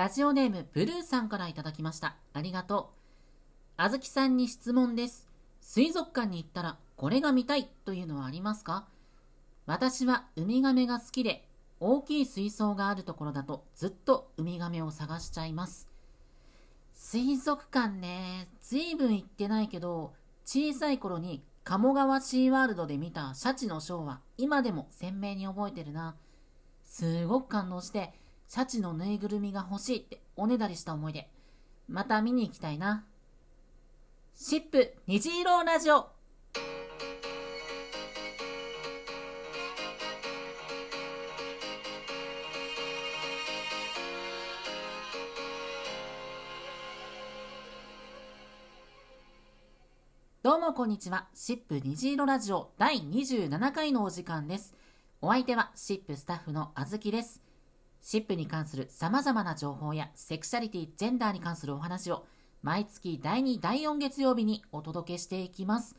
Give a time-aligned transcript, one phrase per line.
[0.00, 2.16] ラジオネームブルーさんからいただきました。
[2.32, 2.96] ありがとう。
[3.76, 5.28] あずきさんに質問です。
[5.60, 8.86] 水族館に行ったらこれが見たいというのはありますか？
[9.66, 11.46] 私はウミガメが好きで
[11.80, 15.86] 大きい水槽があるところだとずっとウミガメを探しちゃいます。
[16.94, 20.14] 水族館ね、ずいぶん行ってないけど、
[20.46, 26.16] 小さい頃に鴨川シーワールドで見たシャチのショーは今でも鮮明に覚えてるな。
[26.86, 28.14] すごく感動して、
[28.52, 31.28] シャチのぬいぐるみが欲しいっておねだりした思い出。
[31.88, 33.04] また見に行きたいな。
[34.34, 36.08] シップ虹色ラジオ
[50.42, 51.28] どうもこんにちは。
[51.34, 54.74] シップ虹色ラジオ第27回のお時間です。
[55.22, 57.49] お相手はシップスタッフのあずきです。
[58.00, 62.24] シップに関する様々な情報やセクシャリティ、ジェンダーに関するお話を
[62.62, 65.96] 毎月第2、第4月曜日にお届けしていきます。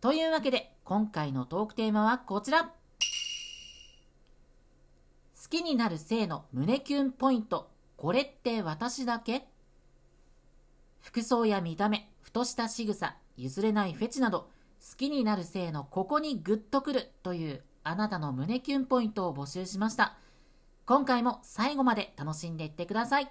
[0.00, 2.64] というわけで今回のトークテーマはこちら。
[2.64, 2.70] 好
[5.48, 7.70] きになる性の胸キュンポイント。
[7.96, 9.48] これって私だけ？
[11.00, 20.18] 服装や見た目、ふとした仕草、譲れないフェチなど、好きになる性のここにグッとくるというあなたの胸キュンポイントを募集しました。
[20.88, 23.30] 今回も最後まで楽しんでいってください。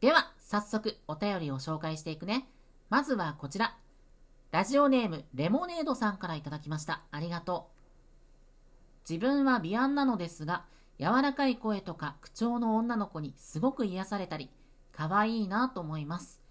[0.00, 2.48] では、早速お便りを紹介していくね。
[2.90, 3.76] まずはこちら。
[4.50, 7.02] ラジオネームレモネードさんからいただきました。
[7.12, 7.70] ありがと
[9.06, 9.08] う。
[9.08, 10.64] 自分は美安なのですが、
[10.98, 14.50] 柔らかい声とか口調の女の子にすごく癒されたり、
[14.90, 16.43] 可愛いなと思います。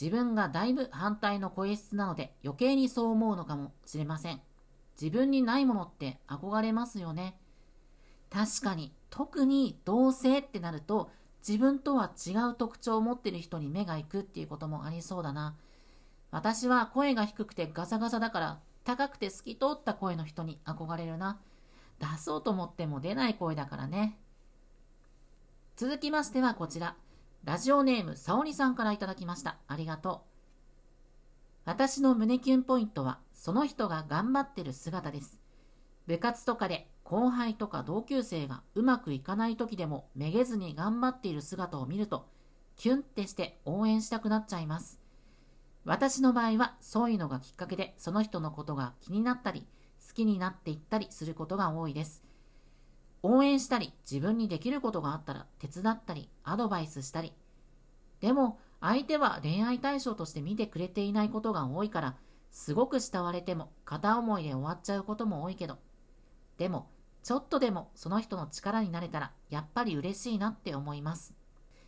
[0.00, 4.40] 自分がだいぶ反対の声質なので余計にそう思うのかもしれません。
[5.00, 7.38] 自分にないものって憧れますよね。
[8.30, 11.10] 確かに、特に同性ってなると
[11.46, 15.54] 自分とは違う特徴を持ってる人に目が行くっていうこともありそうだな。
[16.30, 21.38] 私は声が低くてガサガサだから高くて透き通った声の人に憧れるな。
[22.00, 24.18] 出そうと思っても出ない声だからね。
[25.76, 26.96] 続きましてはこちら。
[27.44, 29.58] ラジオネームさおりさんからいただきました。
[29.68, 30.20] ありがとう。
[31.66, 35.38] 私の胸キュンポイントは、その人が頑張ってる姿です。
[36.06, 42.26] 部活とかで後輩とか同級生がうまくいかない時でもめげずに頑張っている姿を見ると、
[42.76, 44.98] キュンってして応援したくなっちゃいます。
[45.84, 49.66] 私の場合はそういうのがきっかけでその人のことが気になったり、
[50.08, 52.22] 好きになっていったりすることが多いです。
[53.26, 57.32] 応援したり、自分にできることがあったら手伝ったり、アドバイスしたり。
[58.20, 62.16] でも、相手は恋愛対象として見てくれていないことが多いから、
[62.50, 65.78] すごく慕われても片思いで終わっちゃうことも多いけど、
[66.58, 66.90] でも、
[67.22, 71.34] ちょっとでもその人の力になれたら、やっぱり嬉しいなって思います。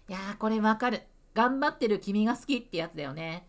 [0.09, 1.03] いやー、これわかる。
[1.35, 3.47] 頑張ってる君が好きってやつだよね。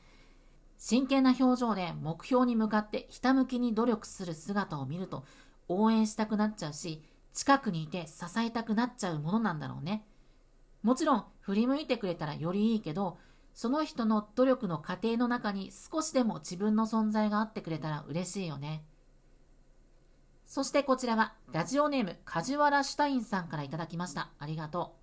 [0.77, 5.23] 真剣な表情で目標に向かってひたむきに努力する姿を見ると
[5.69, 7.01] 応援したくなっちゃうし、
[7.37, 10.03] 近くにいて支えたくなっちゃうものなんだろうね。
[10.81, 13.19] もちろん振り向いてくれたらよりいいけど、
[13.53, 18.83] その人の努力の過程の中に少しでも自分の存在があってくれたら嬉しいよね。
[20.47, 24.31] そしてこちらはラジオネーム梶原シュタインさんからいただきました。
[24.39, 24.95] ありがと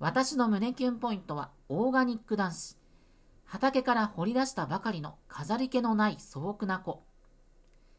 [0.00, 2.76] 私の胸キュンポイントはオーガニック男子。
[3.44, 7.04] 畑から掘り出したばかりの飾り気のない素朴な子。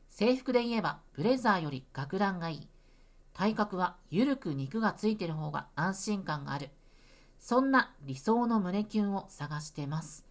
[0.09, 2.70] 制服で言えばブレザーより学ランがいい。
[3.33, 6.69] 体格はゆるく肉がついてる方が安心感がある。
[7.39, 10.25] そんな理想の胸キュンを探してます。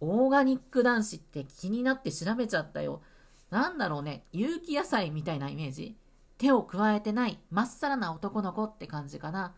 [0.00, 3.02] オーガニック男子って気になって調べちゃったよ。
[3.50, 5.96] なんだろうね、有機野菜みたいなイメージ
[6.38, 9.54] 手を加えてないまっさらな男の子って感じかな。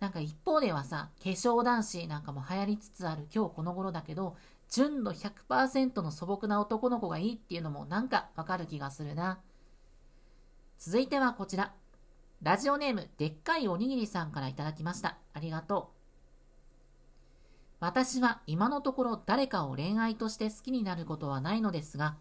[0.00, 4.36] なんか一方ではさ、化粧男子なんかも流行りつつある今日この頃だけど、
[4.70, 9.40] 純度100%の素朴な男の子がいいっていうのもなんかわかる気がするな。
[10.78, 11.72] 続いてはこちら。
[12.40, 15.18] ラジオネームでっかいおにぎりさんからいただきました。
[15.34, 15.98] ありがとう。
[17.80, 22.16] 私は今のところ誰かを恋愛として好きになることはないのですが、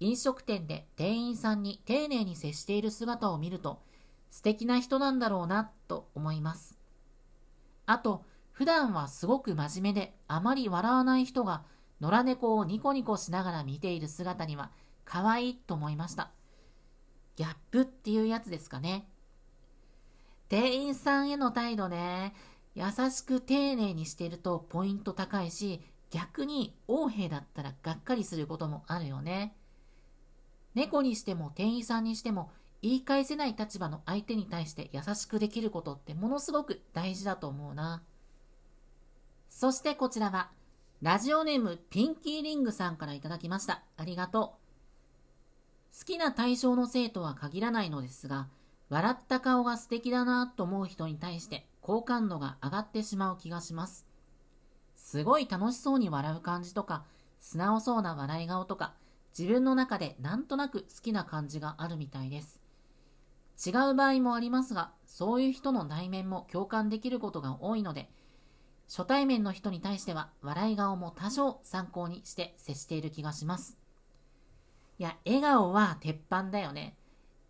[0.00, 3.80] 飲食店で店員さんに丁寧に接している姿を見ると、
[4.30, 6.76] 素敵な人なんだろうなと思います。
[7.86, 11.62] あと、普段はすごく真面目であまり笑わない人が
[12.00, 14.72] 野良猫をニコニコしながら見ている姿には
[15.04, 16.32] 可愛いと思いました。
[17.36, 19.08] ギャップっていうやつですかね。
[20.48, 22.34] 店員さんへの態度ね、
[22.74, 25.80] 優しく丁寧にしているとポイント高いし、
[26.10, 29.56] 逆に横兵だったらがっかりすることもあるよね。
[30.74, 32.50] 猫にしても店員さんにしても
[32.82, 38.02] 言い返せない立場の相手に対して優しくできることってものすごく大事だと思うな。
[39.48, 40.50] そしてこちらは、
[41.00, 43.82] ラジオネームピンキーリングさんからいただきました。
[43.96, 44.61] ありがとう。
[45.96, 48.48] 好きな対象の生徒は限らないのですが、
[48.88, 54.06] 笑った顔が素敵だなと思う人に対して好感度が上がってしまう気がします。
[54.94, 57.04] すごい楽しそうに笑う感じとか、
[57.38, 58.94] 素直そうな笑い顔とか、
[59.36, 62.60] 自分の中でなんとなく好きな感じがあるみたいです。
[63.64, 68.10] 違う場合もありますが、そういう人の内面も共感できることが多いので、
[68.88, 73.81] 初対面の人に対しては笑い顔も多少参考にして接している気がします。
[75.02, 76.96] いや、笑顔は鉄板だよね。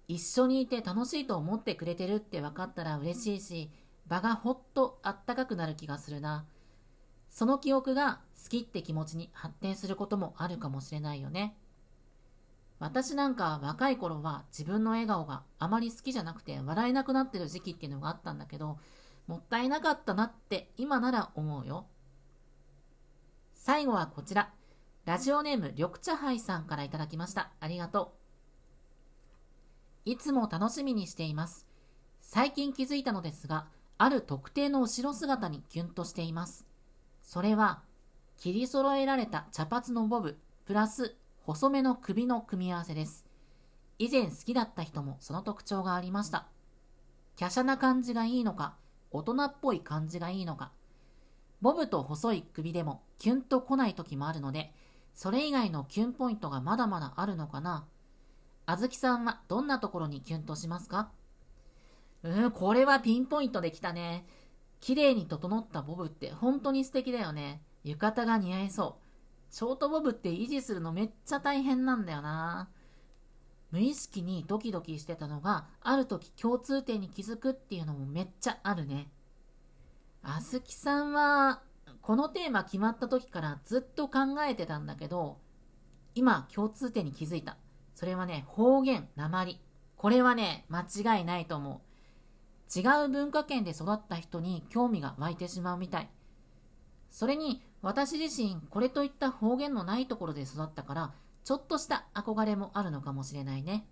[0.08, 3.70] 一緒にいて楽しいと思ってくれてるって分かったら嬉しいし、
[4.06, 6.46] 場がほっとあったかくなる気がするな。
[7.28, 11.54] その記憶が好きって気持ちに発展することもあるかもしれないよね。
[12.78, 18.78] 私なんか若い頃は自分の笑顔があまり好きじゃなくて笑えなくなってる時期っていうのがあったんだけど、
[19.26, 21.84] もったいなかったなって今なら思うよ。
[23.52, 24.54] 最後はこちら。
[25.04, 27.50] ラジオネーム緑茶杯さんからいただきました。
[27.58, 28.14] ありがと
[30.06, 30.10] う。
[30.10, 31.66] いつも楽しみにしています。
[32.20, 33.66] 最近気づいたのですが、
[33.98, 36.66] ある特定の後ろ姿にキュンとしています。
[37.24, 37.82] それは、
[38.36, 43.26] 切り揃えられた茶髪のボブ、プラス細めの首の組み合わせです。
[43.98, 46.46] 以前好きだった人もその特徴がありました。
[47.36, 48.76] 華奢な感じがいいのか、
[49.10, 50.70] 大人っぽい感じがいいのか、
[51.60, 54.72] ボブと細い首でもキュンと来ない時もあるので、
[55.14, 57.86] それ以外のキュンポイントがまだまだあるのかな？
[58.66, 61.10] あずきさんはどんなところにキュンとしますか？
[62.22, 64.24] うん、これはピンポイントできたね。
[64.80, 67.62] 綺麗に整ったボブって本当に素敵だよね。
[67.84, 68.98] 浴衣が似合いそ
[69.50, 69.54] う。
[69.54, 72.68] ショートボブって維持するのめっちゃ大変なんだよな。
[73.70, 79.08] 無意識にドキドキしてたのが、ある時共通点に気づくっていうのもめっちゃあるね。
[80.22, 81.62] あずきさんは、
[82.02, 85.38] このテーマ決まった時からずっと考えてたんだけど、
[86.14, 87.56] 今共通点に気づいた。
[87.94, 89.60] それはね、方言、鉛。
[89.96, 92.78] これはね、間違いないと思う。
[92.78, 96.10] 違う文化圏で育った人に興味が湧いてしまうみたい。
[97.10, 101.12] それに、私自身、これといった方言のないところで育ったから、
[101.44, 103.86] ちょっとした憧れもあるのかもしれないね。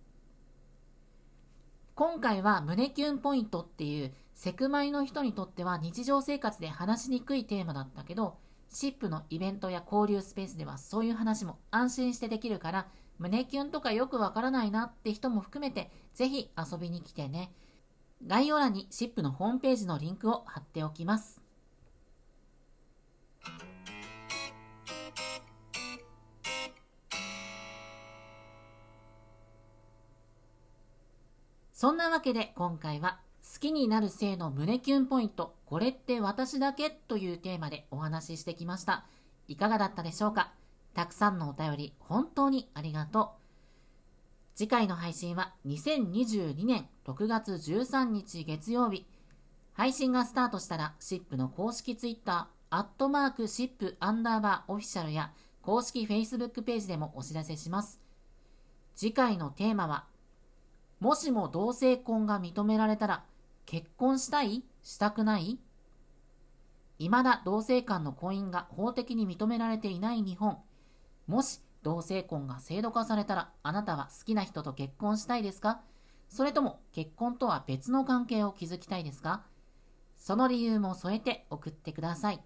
[1.94, 8.38] 今回は胸キュンポイントっていうセクマイの人にとっては日常生活で話しにくいテーマだったけど、
[8.70, 12.86] シップのイベントや交流スペースではそういう話も安心してできるから、
[13.18, 17.52] 胸キュンとかよくわからないなって人も含めて、ぜひ遊びに来てね。
[18.26, 21.42] 概要欄にシップのホームページのリンクを貼っておきます。
[31.74, 39.04] そんなわけで今回は好きになる性の胸キュンポイント、これって私だけというテーマでお話ししてきました。
[39.48, 40.52] いかがだったでしょうか？
[40.94, 43.28] たくさんのお便り本当にありがとう。
[44.54, 49.06] 次回の配信は2022年6月13日月曜日。
[49.72, 55.32] 配信がスタートしたら、シップの公式ツイッター、アットマークシップアンダーバーオフィシャルや
[55.62, 57.98] 公式 Facebook ページでもお知らせします。
[58.94, 60.04] 次回のテーマは、
[60.98, 63.24] もしも同性婚が認められたら、
[63.70, 64.64] 結婚したい？
[64.82, 65.60] したくない？
[66.98, 70.58] 未だ同性間の婚姻が法的に認められていない日本。
[71.28, 75.82] もし同性婚が制度化されたら、あなたは好きな人と結婚したいですか？
[76.28, 79.44] それとも結婚とは別の関係を築きたいですか？
[80.16, 82.42] その理由も添えて送ってください。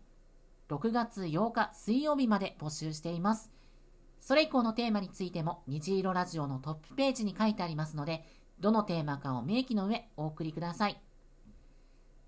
[0.69, 3.51] 6月8日水曜日まで募集しています。
[4.21, 8.27] それ以降のテーマについても虹色ラジオのトップページに書いてありますので、
[8.61, 11.01] どのテーマかを明記の上お送りください。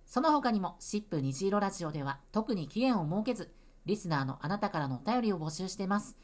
[0.07, 3.53] その他にも、シップ虹色ラジオでは特に期限を設けず、
[3.85, 6.17] リスナーのあなたからのお便りを募集しています。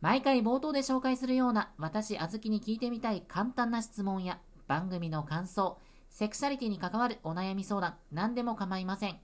[0.00, 5.78] 毎回冒頭で紹介するような私、あずきに聞いてみたい簡単な質問や番組の感想、
[6.08, 9.20] セクシャリティに関わるお悩み相談、何でも構いません。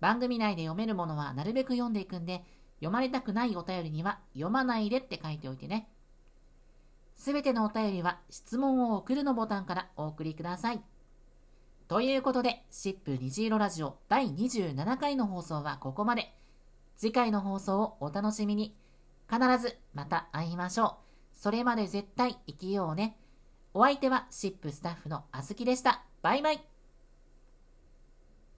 [0.00, 2.44] 番組内で読めるものはなるべく読んでいくんで、
[2.76, 5.88] 読まれたくないお便りには読まないでって書いておいてね。
[7.16, 10.82] すべてのお便りは質問を送るのボタンからお送りください。
[11.88, 16.34] ということで、シップ虹色ラジオ第27回の放送はここまで。
[16.98, 18.76] 次回の放送をお楽しみに。
[19.26, 20.92] 必ずまた会いましょう。
[21.32, 23.16] それまで絶対生きようね。
[23.72, 26.04] お相手はシップスタッフのあずきでした。
[26.20, 26.77] バイバイ。